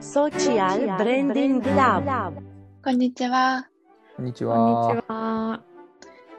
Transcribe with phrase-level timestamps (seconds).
[0.00, 2.32] Social Branding Lab
[2.82, 3.68] こんにちは。
[4.16, 5.02] こんにちこんには。
[5.02, 5.62] ちは。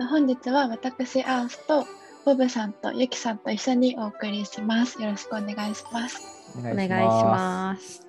[0.10, 1.86] 本日は私、アースと
[2.26, 5.00] ボブさんとユキさんと一緒にお送りします。
[5.00, 6.20] よろしくお願いします。
[6.58, 8.08] おお願いします。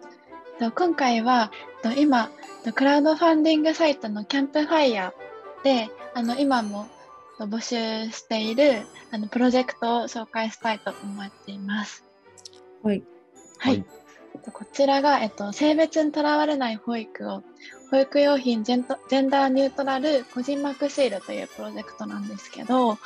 [0.58, 2.30] と今回はと今、
[2.64, 6.88] とクラウドファンディングサイトのキャンプファイヤーであの今も
[7.36, 12.04] と募集しているあのプロジェクトを紹介したいと思っています。
[12.82, 13.02] はい。
[13.58, 13.84] はい。
[14.52, 17.42] こちらが、えっと、性別にとらわれない保育を
[17.90, 22.98] 保育用品ジェントジェンダーニュートラル個人マークシールというプロジェクトなんですけどこ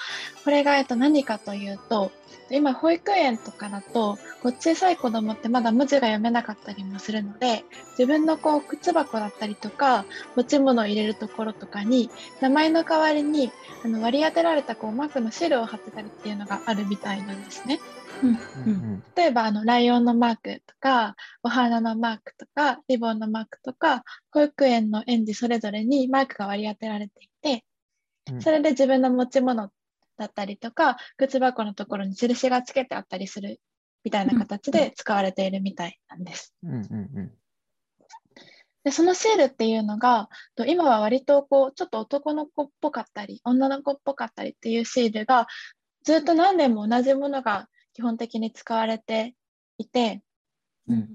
[0.47, 2.13] れが、えっと、何かというと
[2.51, 7.65] 今保育園とかだとこう小さい子供ってまだ文字が読めなかったりもするので
[7.99, 13.51] 自分のこう靴箱だったりとか持ち物を入れるところとかに名前の代わりに
[13.85, 17.81] あの割り当てられたこうマークのシールを貼ってたりっていうのがあるみたいなんですね。
[18.23, 18.31] うん。
[18.31, 19.03] うんうん。
[19.15, 27.65] 例えばあのライオンのマークとかお花のマークとかリボンのマークとか保育園の園児それぞれにマークが割り当てられていて
[28.31, 28.43] うん。
[28.43, 29.71] それで自分の持ち物
[30.17, 33.61] だったりとか靴箱のところに印がつけてあったりする
[34.05, 36.55] みたいな形で使われているみたいなんです。
[36.63, 37.33] うんうん
[38.85, 45.49] でそのシールっていうのがと今は割とこうちょっと男の子っぽかったり女の子っぽかったりっていうシールが
[46.05, 49.35] ずっと何年も同じものが基本的に使われて
[49.79, 50.23] いて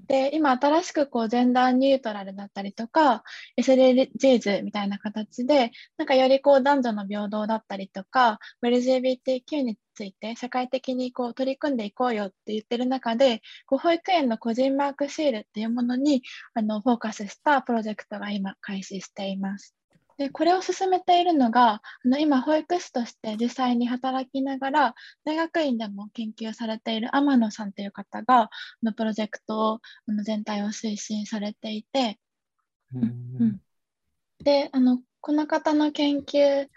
[0.06, 3.24] で今新しくこうジェンダーニュートラルだったりとか
[3.58, 16.22] SDGs みたいな形でなんかよりこう男女の平等だったりとか LGBTQ について社会的にこう取り組んでいこうよって言ってる中でこう保育園の個人マークシールっていうものに
[16.54, 19.74] あのフォーカスしたプロジェクトが今開始しています。
[20.22, 28.50] でこれを進めているのがあの今保育士として実際に働きながら大学院でも研究されている天野さんという方があ
[28.84, 32.20] のプロジェクトをあの全体を推進されていて
[32.94, 33.60] うんうん。
[34.44, 36.68] であのこの方の研究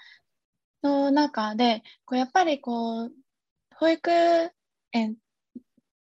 [0.81, 3.11] の中でこうやっぱりこう
[3.75, 4.09] 保育
[4.91, 5.17] 園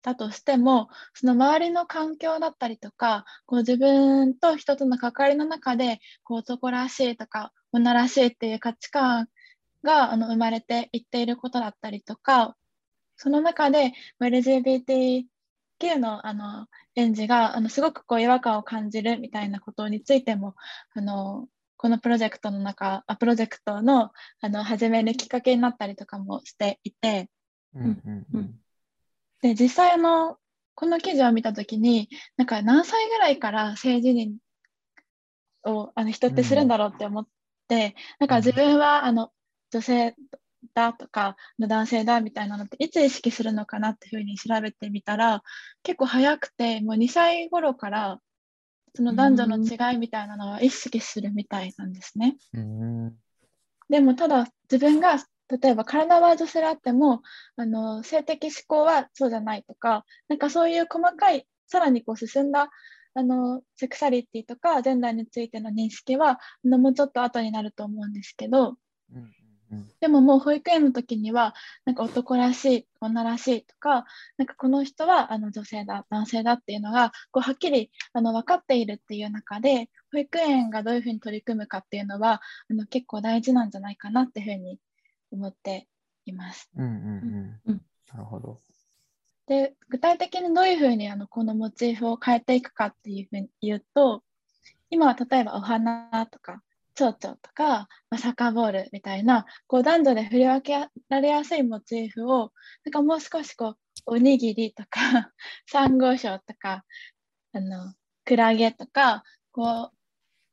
[0.03, 9.29] だとしてもその周りの環境だったりとかこう自分と人との関わりの中でこう男らしいとか女らしいっていう価値観
[9.83, 12.57] があの生まれていっていることだったりとか
[13.17, 15.25] その中で LGBTQ
[15.99, 20.55] のあの園児があのすごくこう違和感を感じるみたいなことについても
[20.95, 21.47] あの
[21.77, 24.11] このプロジェクトの中あプロジェクトの
[24.41, 27.29] あの始めるきっかけになったりとかもしていて。
[27.75, 27.83] うん。
[27.83, 28.61] うんうん
[29.43, 30.37] で実際あの
[30.75, 34.37] この記事を見た時になんか何歳ぐらいから性自認
[35.65, 37.27] をあの人ってするんだろうって思っ
[37.69, 39.31] て、なんか自分はあの
[39.71, 40.15] 女性
[40.75, 45.43] だとか男性だみたいなのっていつ意識するのかなっていうふうに調べてみたら
[45.83, 48.19] 結構早くてもう2歳頃から
[48.95, 52.37] その男女の違いみたいなのは意識するみたいなんですね。
[52.55, 53.17] うん。
[53.89, 55.19] でもただ自分が
[55.59, 57.23] 例えば体は女性であっても
[57.57, 62.71] あの性的思考はそうじゃないとかなんかそういう細かいさらにこう進んだ
[63.15, 68.77] あのセクシャリティとかジェンダーについての認識はあのもうちょっと後になると思うんですけど
[69.13, 69.31] うん
[69.73, 74.05] うんでももう保育園の時にはなんか男らしい女らしいとか
[74.37, 84.79] なんかこの人はあの女性だ男性だっていうのがこうはっきりあの分かっているっていう中で保育園がどういうふうに取り組むかっていうのはあの結構大事なんじゃないかなっていうふうに
[85.33, 85.89] 思って
[86.27, 86.71] います。
[86.77, 87.83] うんうんうんうん
[88.13, 88.61] なるほど。
[89.47, 94.23] で具体的にどういうふうにあのこのモチーフを変えていくかっていうふうに言うと
[94.91, 96.63] 今は例えばお花とか
[96.95, 102.53] 蝶々とか、まあ、サッカーボールみたいなこう男女で振り分けられやすいモチーフを
[102.85, 103.77] なんかもう少しこう
[104.07, 105.33] おにぎりとか
[105.67, 106.85] サンゴ礁とか
[107.53, 109.93] あのクラゲとかこう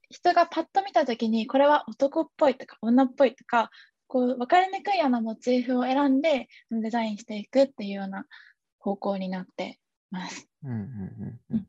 [0.09, 3.69] 人がパッと見た時にこれは男っぽいとか女っぽいとか
[4.07, 8.25] こう分かりにくいようなモチーフを選んでデザインしていくっていうような
[8.79, 9.79] 方向になって
[10.11, 10.47] ます。
[10.63, 11.67] うんうんうん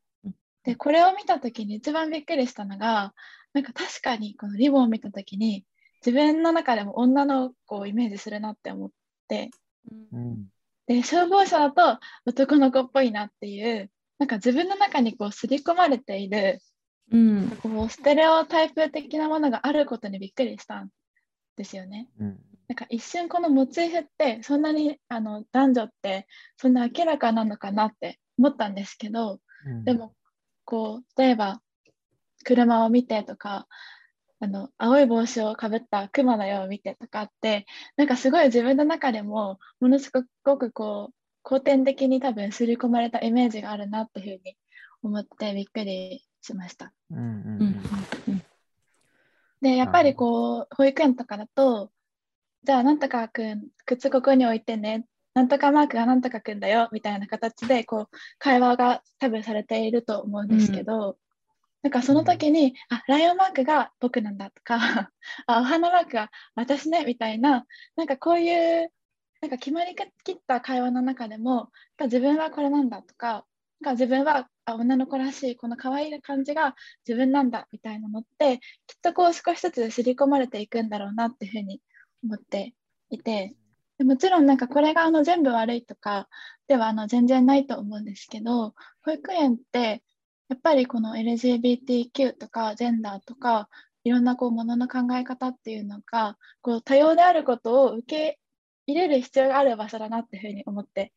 [0.65, 3.15] でこれを見た時に一番びっくりしたのが
[3.55, 5.65] なんか確かにこのリボンを見た時に
[6.05, 8.91] 自分の中でも女の子をイメージするなって思っ
[9.29, 9.51] て
[10.13, 10.47] うん
[10.87, 16.61] で消防車だと男の子っぽいなっていうなんか自分の中にこう刷り込まれている
[17.11, 17.51] うん。
[17.63, 20.91] こうステレオタイプ的なものがあることにびっくりしたん
[21.59, 22.09] ですよね。
[22.19, 22.39] うん
[22.69, 26.27] なんか一瞬このモチーフってそんなにあの男女って
[26.59, 30.13] そんな明らかなのかなって思ったんですけどうんでも
[30.67, 31.63] こう例えば
[32.45, 33.67] 車を見てとか
[34.41, 37.65] あの青い帽子をかぶった熊の絵を見てとかって
[37.97, 40.13] なんかすごい自分の中でもものす
[40.45, 44.57] ごくこう後天的に多分刷り込まれたイメージがあるなっていうふうに
[45.03, 46.93] 思ってびっくりしました。
[47.11, 47.83] うんうんうん
[48.29, 48.43] うん
[49.61, 51.91] で、やっぱりこう、保育園とかだと、
[52.65, 61.19] じゃあ、なんとかくん、靴ここに置いてね、なんとかマークがなんとかくんだよ、みたいな形で、こう、会話が多分されていると思うんですけど、
[61.83, 64.79] なんかその時に、あ、ライオンマークが僕なんだとか、
[65.47, 67.67] あ、お花マークが私ね、みたいな、
[67.97, 68.93] なんかこういう、
[69.41, 69.95] なんか決まり
[70.25, 71.71] きった会話の中でも、
[72.01, 73.47] 自分はこれなんだとか、
[73.81, 76.75] なんか自分はあ女の子らしいこの可愛い感じが
[77.07, 81.81] 自分なんだみたいなのってきっとこう少しずつ刷り込まれていくんだろうなっていうふうに
[82.23, 82.75] 思って
[83.11, 83.55] いて
[83.99, 86.29] でもちろんなんかこれがあの全部悪いとか
[86.69, 90.03] ではあの全然ないと思うんですけど保育園って
[90.49, 93.69] やっぱりこの LGBTQ とかジェンダーとか
[94.05, 98.39] いろんなこうものの考え方っていうのがこう多様であることを受け
[98.87, 101.13] 入れる必要がある場所だなっていうふうに思って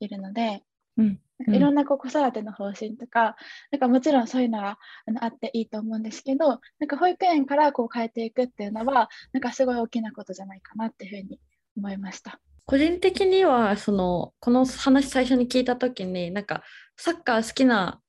[0.00, 0.62] いるので、
[0.98, 1.20] うん。
[1.48, 3.36] いろんなこう子育ての方針とか、
[3.72, 11.40] なんかもちろんそういうのはあのあっていいと思うんですけど、なんか保育園からこう変えていくっていうのは、なんかすごい大きなことじゃないかなっていうふうに
[11.76, 12.40] 思いました。
[12.66, 16.62] 個人的にはそのこの話最初に聞いた時になんか
[16.96, 18.00] サッカー好きな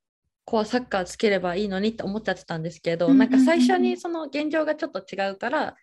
[0.46, 5.76] 子はサッカーつければいいのにって思っちゃってたんですけど、うんうんうんなんか最初にその現状がちょっと違うから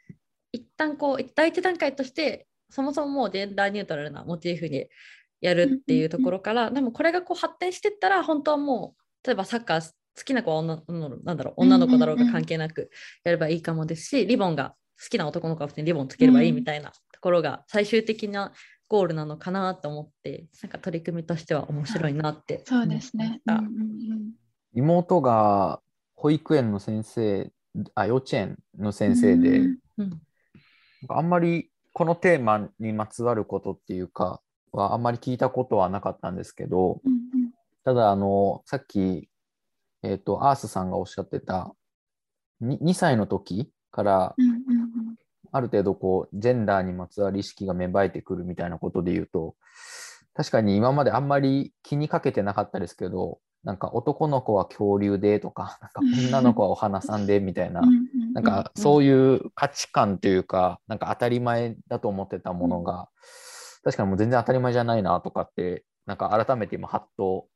[0.52, 4.86] 一旦こう第一段階としてそもそももうジェンダーニュートラルなモチーフに
[5.42, 12.90] やるっていうところから、でもこれがこう発展してったら本当はもう例えばサッカー好きな子は女のなんだろう女の子だろうが関係なく
[13.24, 18.52] やればいいかもですし、リボンが好きな男の子は普通にリボンつければいいみたいなところが最終的な
[18.88, 23.40] ゴールなのかなと思ってなんか取り組みとしては面白いなってそうですね。
[23.46, 24.14] うん思いました。
[24.14, 24.32] うんうん
[24.74, 25.80] 妹が
[26.16, 27.50] 保育園の先生、
[27.94, 30.20] あ、幼稚園の先生で、うんうん
[31.08, 34.40] あんまりこのテーマにまつわることっていうか
[34.72, 37.22] はあんまり聞いたことはなかったんですけど、うん
[37.84, 39.28] ただあのさっき、
[40.04, 41.74] えっとアースさんがおっしゃってた
[42.62, 45.16] 2, 2歳の時からうんうんうん。
[45.50, 49.56] ある程度こうジェンダーにまつわる意識が芽生えてくるみたいなことで言うと
[50.32, 58.32] 確かに今まであんまり気にかけてなかったですけどなんか男の子は恐竜でとか なんか女の子はお花さんでみたいなうんうん。
[58.32, 63.08] なんかそういう価値観というか、なんか当たり前だと思ってたものが、
[63.84, 67.48] 確かにもう全然当たり前じゃないなとかって、なんか改めて今、ハッと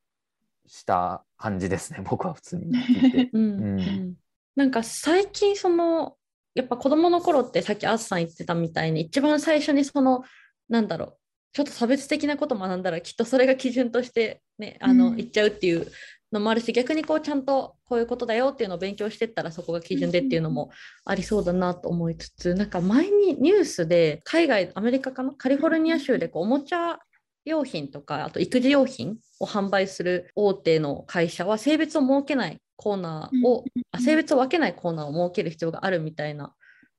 [0.66, 3.30] した感じですね、 僕は普通に聞いて。
[3.34, 3.42] うん。
[3.42, 3.80] うん。
[3.80, 4.14] うん
[4.56, 6.16] なんか最近その
[6.54, 10.24] やっぱ子供の頃ってさっきあすさん言ってたみたいに一番最初にその
[10.70, 11.18] なんだろう
[11.52, 15.16] ちょっと差別的なこと学んだらきっとそれが基準としてねあの、うん。
[15.16, 15.86] 言っちゃうっていう
[16.32, 20.70] のもあるし逆にこうちゃんとこういうことだよっていうのを勉強してったらそこが基準でっていうのも
[21.04, 26.98] ありそうだなと思いつつなんか前にニュースで海外アメリカかなカリフォルニア州でこうおもちゃ
[27.44, 36.54] 用品とかあと育児用品を販売する大手の会社は性別を設けないコーナーを、あ性別を分けないコーナーを設ける必要があるみたいな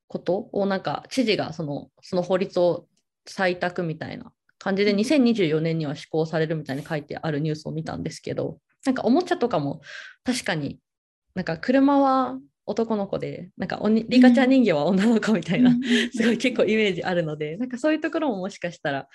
[0.08, 2.88] ことをなんか知事がそのその法律を
[3.28, 8.58] 採択みたいな感じで2024年には施行されるみたいに書いてあるニュースを見たんですけど
[8.88, 9.82] なんかおもちゃとかも
[10.24, 10.80] 確かに
[11.36, 15.72] なんか車は男の子でなんかおにリカちゃん人形は女の子みたいな、
[16.14, 19.08] すごい結構イメージあるのでなんかそういうところももしかしたら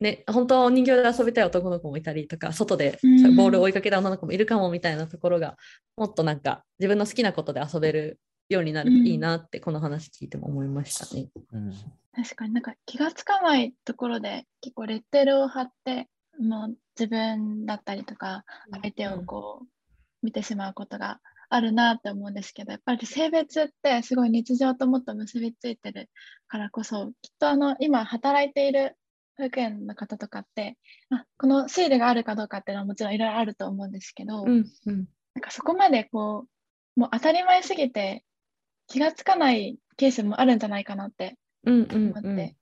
[0.00, 3.36] ね本当はお人形で遊びたい男の子もいたりとか外でうん。
[3.36, 5.56] ボールを追いかけた女の子もいるかもみたいなところが
[5.96, 11.28] もっとなんか自分の好きなことで遊べるようになるといいなってこの話聞いても思いましたね。
[11.52, 11.72] うん。
[12.14, 19.66] 確かになんか気がつかないところで結構レッテルを貼ってもう自分だったりとか相手をこう
[20.22, 26.08] 見てしまうことがあるなって思うんですけどやっぱり性別ってすごい日常ともっと結びついてる
[26.48, 28.96] からこそきっとあの今働いている
[29.38, 30.76] 保育園の方とかって
[31.10, 35.06] あこのシールがあるかどうかっていうのはもちろんいろいろあると思うんですけど、うんうん。
[35.34, 36.46] なんかそこまでこ
[36.96, 38.24] うもう当たり前すぎて
[38.88, 42.56] 気がつかないケースもあるんじゃないかなって思って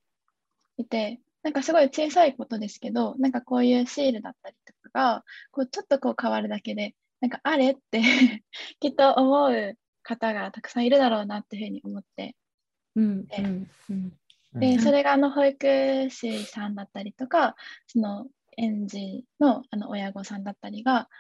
[0.79, 8.01] いて、なんかすごい小さいことですけど、なんかこういうシールだったりとかが、こうちょっとこう変わるだけで、なんかあれって
[8.81, 12.35] きっと思う方がたくさんいるだろうなっていうふうに思って、
[12.97, 14.11] うんうんうん。
[14.55, 14.81] で、うん。
[14.81, 17.57] それがあの保育士さんだったりとか、
[17.89, 21.11] その園児のあの親御さんだったりが、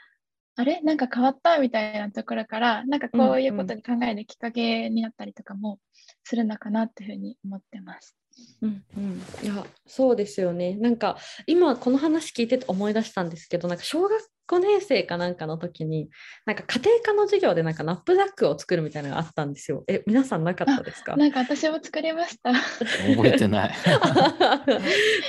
[0.57, 0.81] あれ？
[0.81, 5.81] なんか変わったみたいなところから、なんかこういうことに考えるきっかけになったりとかも
[6.23, 8.16] するのかなっていうふうに思ってます。
[8.62, 10.74] うんうん、いやそうですよね。
[10.76, 16.10] なんか今この話聞いてて思い出したんですけどなんか小学5年生かなんかの時に
[16.44, 19.84] なんか家庭科の授業でなんかナップザックを作るみたいなのがあったんですよ。
[19.86, 21.16] え皆さんなかったですか？
[21.16, 22.52] なんか私も作りました。
[22.52, 23.74] 覚えてない。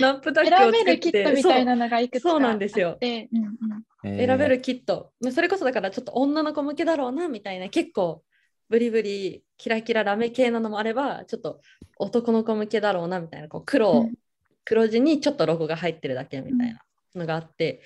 [0.01, 2.97] ナップザックを作って選べるキットみたいなのがいくつかそうなんですよ。
[3.01, 3.27] うんうん
[4.03, 8.21] 選べるキット、それこそだからちょっと女の子向けだろうなみたいな結構
[8.69, 11.62] ブリブリキラキララメ系なのもあればちょっと
[11.97, 14.13] 男の子向けだろうなみたいなこう黒、うん。
[14.65, 16.81] 黒地にちょっとロゴが入ってるだけみたいな
[17.13, 17.81] のがあって、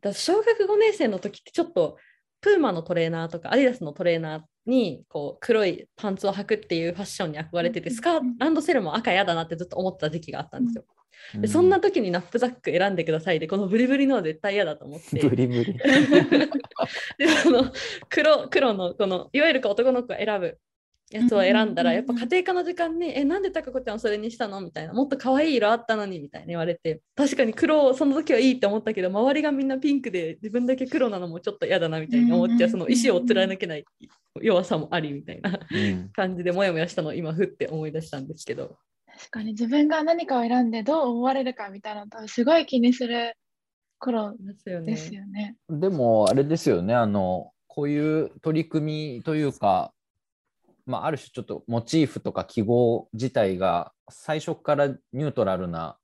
[0.00, 1.98] だ小学5年生の時ってちょっと
[2.40, 7.96] プーマのトレーナーとかアディダスのトレーナーにこう黒いパンツを履くっていうファッションに憧れててうん。
[7.96, 10.84] スカーランドセルも赤嫌だなってずっと思ってた時期があったんですよ。
[11.34, 15.28] うでそんな時にナップザック選んでくださいでこのブリブリのは絶対嫌だと思って。
[15.28, 15.74] ブリブリ。
[17.18, 17.72] でその
[18.08, 20.58] 黒黒のこのいわゆる男の子が選ぶ
[21.10, 33.84] やつを選んだらうんやっぱ家庭科の時間に「えなんで高子ちゃんそれにしたの?」みたいな「もっと可愛い色あったのに」みたいな言われて確かに黒をその時はいいって思ったけど周りがみんなピンクで自分だけ黒なのもちょっと嫌だなみたいに思っちゃうその意思を貫けない
[34.40, 38.78] 弱さもありみたいなうん 感じでモヤモヤしたのを今ふって思い出したんですけど。
[39.12, 43.34] 確かに自分が何かを選んでどう思われるかみたいなの多分すごい気にする
[44.00, 44.92] 頃ですよね。
[44.92, 45.56] ですよね。
[45.68, 49.92] でも、あれですよね、あの、こういう取り組みというか、
[50.90, 55.96] まあ、ある種ちょっとモチーフとか記号自体が最初からニュートラルな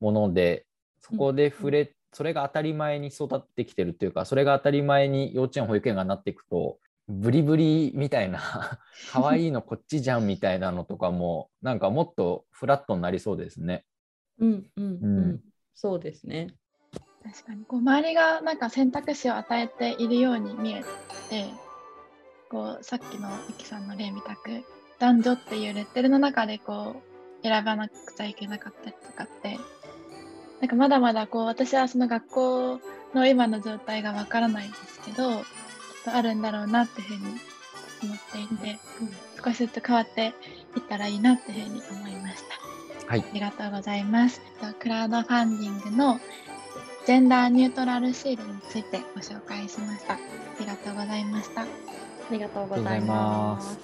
[0.00, 0.66] もので、
[1.00, 6.78] そこで触れ、それが当たり前に育ってきてるというか、それが当たり前に幼稚園、保育園がなっていくと、
[7.08, 8.40] ブリブリみたいな、
[9.10, 13.84] 可愛いのこっちじゃんみたいなのとかも、なんかもっとフラットになりそうですね。
[14.38, 15.40] うんうんうん、うん
[15.74, 16.54] そうですね。
[17.22, 20.82] 確かにこう周りがなんか選択肢を与えているように見え
[21.28, 21.46] て
[22.50, 24.64] こうさっきのゆきさんの例みたく
[24.98, 27.02] 男女っていうレッテルの中でこ
[27.42, 29.58] う選ばなくちゃいけなかったりとかって
[30.60, 32.80] なんかまだまだこう私はその学校
[33.14, 35.44] の今の状態がわからないですけどきっ
[36.04, 37.40] とあるんだろうなっていうふうに
[38.02, 38.78] 思っていて
[39.44, 40.26] 少しずつ変わって
[40.76, 42.68] いったらいいなっていうふうに思いました。
[43.08, 44.40] はいありがとうございます。
[44.60, 46.20] とクラウドファンディングの
[47.06, 50.14] ジェンダーニュートラルシールについてご紹介しました。
[50.14, 50.18] あ
[50.60, 51.64] りがとうございました。
[52.28, 53.78] ありがとうございます。